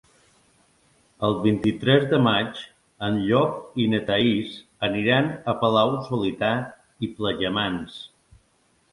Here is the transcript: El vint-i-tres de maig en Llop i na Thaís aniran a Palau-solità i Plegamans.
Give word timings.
El 1.25 1.35
vint-i-tres 1.41 2.05
de 2.13 2.19
maig 2.27 2.61
en 3.07 3.19
Llop 3.25 3.77
i 3.83 3.85
na 3.91 3.99
Thaís 4.07 4.55
aniran 4.87 5.29
a 5.53 5.55
Palau-solità 5.65 6.51
i 7.07 7.11
Plegamans. 7.19 7.99